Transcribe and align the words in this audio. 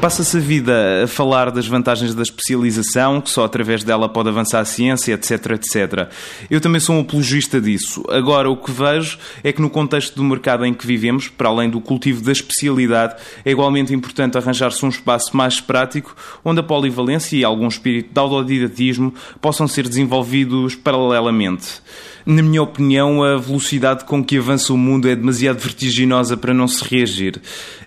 Passa-se 0.00 0.38
a 0.38 0.40
vida 0.40 1.04
a 1.04 1.06
falar 1.06 1.50
das 1.50 1.66
vantagens 1.66 2.14
da 2.14 2.22
especialização, 2.22 3.20
que 3.20 3.28
só 3.28 3.44
através 3.44 3.84
dela 3.84 4.08
pode 4.08 4.30
avançar 4.30 4.60
a 4.60 4.64
ciência, 4.64 5.12
etc, 5.12 5.50
etc. 5.50 6.08
Eu 6.50 6.58
também 6.58 6.80
sou 6.80 6.96
um 6.96 7.00
apologista 7.00 7.60
disso. 7.60 8.02
Agora, 8.08 8.48
o 8.48 8.56
que 8.56 8.70
vejo 8.70 9.18
é 9.44 9.52
que 9.52 9.60
no 9.60 9.68
contexto 9.68 10.16
do 10.16 10.24
mercado 10.24 10.64
em 10.64 10.72
que 10.72 10.86
vivemos, 10.86 11.28
para 11.28 11.50
além 11.50 11.68
do 11.68 11.82
cultivo 11.82 12.24
da 12.24 12.32
especialidade, 12.32 13.16
é 13.44 13.50
igualmente 13.50 13.92
importante 13.92 14.38
arranjar-se 14.38 14.82
um 14.86 14.88
espaço 14.88 15.36
mais 15.36 15.60
prático, 15.60 16.16
onde 16.42 16.60
a 16.60 16.62
polivalência 16.62 17.36
e 17.36 17.44
algum 17.44 17.68
espírito 17.68 18.14
de 18.14 18.18
autodidatismo 18.18 19.12
possam 19.38 19.68
ser 19.68 19.86
desenvolvidos 19.86 20.74
paralelamente. 20.74 21.82
Na 22.24 22.42
minha 22.42 22.62
opinião, 22.62 23.22
a 23.22 23.36
velocidade 23.36 24.04
com 24.04 24.22
que 24.22 24.38
avança 24.38 24.72
o 24.72 24.78
mundo 24.78 25.08
é 25.08 25.16
demasiado 25.16 25.58
vertiginosa 25.58 26.36
para 26.36 26.54
não 26.54 26.68
se 26.68 26.84
reagir. 26.84 27.40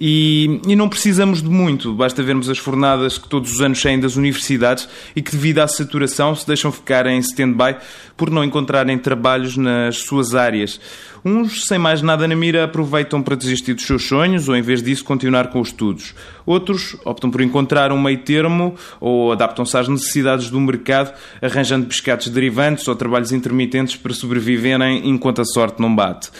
E, 0.00 0.60
e, 0.68 0.76
não 0.76 0.90
precisamos 0.90 1.40
de 1.40 1.48
muito, 1.48 1.95
basta 1.96 2.22
vermos 2.22 2.48
as 2.48 2.58
fornadas 2.58 3.18
que 3.18 3.28
todos 3.28 3.52
os 3.52 3.60
anos 3.60 3.80
saem 3.80 3.98
das 3.98 4.16
universidades 4.16 4.88
e 5.14 5.22
que, 5.22 5.32
devido 5.32 5.60
à 5.60 5.68
saturação, 5.68 6.34
se 6.34 6.46
deixam 6.46 6.70
ficar 6.70 7.06
em 7.06 7.18
stand-by 7.18 7.76
por 8.16 8.30
não 8.30 8.44
encontrarem 8.44 8.98
trabalhos 8.98 9.56
nas 9.56 9.98
suas 9.98 10.34
áreas. 10.34 10.80
Uns, 11.24 11.64
sem 11.64 11.76
mais 11.76 12.02
nada 12.02 12.28
na 12.28 12.36
mira, 12.36 12.62
aproveitam 12.62 13.20
para 13.20 13.34
desistir 13.34 13.74
dos 13.74 13.84
seus 13.84 14.06
sonhos 14.06 14.48
ou, 14.48 14.54
em 14.54 14.62
vez 14.62 14.80
disso, 14.80 15.04
continuar 15.04 15.48
com 15.48 15.60
os 15.60 15.68
estudos. 15.68 16.14
Outros 16.46 16.96
optam 17.04 17.30
por 17.30 17.40
encontrar 17.40 17.90
um 17.90 18.00
meio 18.00 18.18
termo 18.18 18.76
ou 19.00 19.32
adaptam-se 19.32 19.76
às 19.76 19.88
necessidades 19.88 20.50
do 20.50 20.60
mercado, 20.60 21.12
arranjando 21.42 21.86
pescados 21.86 22.28
derivantes 22.28 22.86
ou 22.86 22.94
trabalhos 22.94 23.32
intermitentes 23.32 23.96
para 23.96 24.14
sobreviverem 24.14 25.08
enquanto 25.08 25.40
a 25.40 25.44
sorte 25.44 25.82
não 25.82 25.92
bate. 25.92 26.30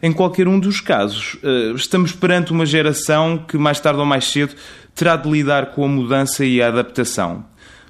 Em 0.00 0.12
qualquer 0.12 0.46
um 0.46 0.60
dos 0.60 0.80
casos, 0.80 1.36
eh, 1.42 1.72
estamos 1.74 2.12
perante 2.12 2.52
uma 2.52 2.66
geração 2.66 3.38
que, 3.38 3.56
mais 3.56 3.80
tarde 3.80 3.98
ou 3.98 4.06
mais 4.06 4.26
cedo, 4.26 4.54
terá 5.06 5.16
de 5.16 5.30
lidar 5.30 5.66
com 5.66 5.84
a 5.84 5.88
mudança 5.88 6.44
e 6.44 6.60
a 6.60 6.66
adaptação. 6.66 7.44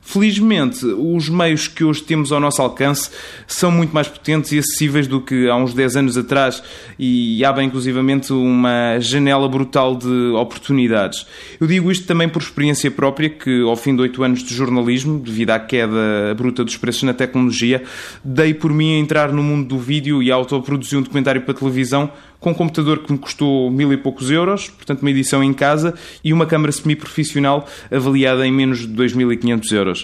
Felizmente, 0.08 0.86
os 0.86 1.28
meios 1.28 1.66
que 1.66 1.82
hoje 1.82 2.00
temos 2.00 2.30
ao 2.30 2.38
nosso 2.38 2.62
alcance 2.62 3.10
são 3.44 3.72
muito 3.72 3.92
mais 3.92 4.06
potentes 4.06 4.52
e 4.52 4.58
acessíveis 4.58 5.08
do 5.08 5.20
que 5.20 5.48
há 5.48 5.56
uns 5.56 5.74
10 5.74 5.96
anos 5.96 6.16
atrás 6.16 6.62
e 6.96 7.44
abrem 7.44 7.66
inclusivamente 7.66 8.32
uma 8.32 9.00
janela 9.00 9.48
brutal 9.48 9.96
de 9.96 10.30
oportunidades. 10.36 11.26
Eu 11.60 11.66
digo 11.66 11.90
isto 11.90 12.06
também 12.06 12.28
por 12.28 12.40
experiência 12.40 12.88
própria, 12.88 13.28
que 13.28 13.62
ao 13.62 13.74
fim 13.74 13.96
de 13.96 14.02
8 14.02 14.22
anos 14.22 14.44
de 14.44 14.54
jornalismo, 14.54 15.18
devido 15.18 15.50
à 15.50 15.58
queda 15.58 16.32
bruta 16.36 16.62
dos 16.62 16.76
preços 16.76 17.02
na 17.02 17.12
tecnologia, 17.12 17.82
dei 18.24 18.54
por 18.54 18.72
mim 18.72 18.94
a 18.94 18.98
entrar 19.00 19.32
no 19.32 19.42
mundo 19.42 19.66
do 19.66 19.78
vídeo 19.78 20.22
e 20.22 20.30
autoproduzir 20.30 21.00
um 21.00 21.02
documentário 21.02 21.42
para 21.42 21.52
televisão 21.52 22.12
com 22.40 22.50
um 22.50 22.54
computador 22.54 23.00
que 23.00 23.12
me 23.12 23.18
custou 23.18 23.70
mil 23.70 23.92
e 23.92 23.96
poucos 23.96 24.30
euros, 24.30 24.68
portanto 24.68 25.00
uma 25.00 25.10
edição 25.10 25.42
em 25.42 25.52
casa, 25.52 25.94
e 26.22 26.32
uma 26.32 26.46
câmara 26.46 26.70
semi-profissional 26.70 27.66
avaliada 27.90 28.46
em 28.46 28.52
menos 28.52 28.80
de 28.80 28.88
2.500 28.88 29.72
euros. 29.72 29.95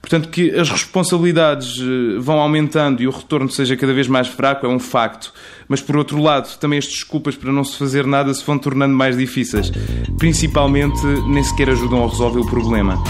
Portanto, 0.00 0.28
que 0.28 0.50
as 0.58 0.70
responsabilidades 0.70 1.78
eh, 1.78 2.18
vão 2.18 2.38
aumentando 2.38 3.02
e 3.02 3.06
o 3.06 3.10
retorno 3.10 3.50
seja 3.50 3.76
cada 3.76 3.92
vez 3.92 4.08
mais 4.08 4.28
fraco 4.28 4.64
é 4.64 4.68
um 4.68 4.78
facto. 4.78 5.32
Mas, 5.68 5.80
por 5.82 5.96
outro 5.96 6.20
lado, 6.20 6.58
também 6.58 6.78
as 6.78 6.86
desculpas 6.86 7.36
para 7.36 7.52
não 7.52 7.62
se 7.62 7.76
fazer 7.76 8.06
nada 8.06 8.32
se 8.32 8.44
vão 8.44 8.58
tornando 8.58 8.94
mais 8.94 9.16
difíceis. 9.16 9.70
Principalmente, 10.18 10.98
nem 11.28 11.44
sequer 11.44 11.70
ajudam 11.70 12.02
a 12.02 12.08
resolver 12.08 12.40
o 12.40 12.46
problema. 12.46 13.02